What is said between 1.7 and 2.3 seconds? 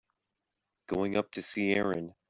Erin.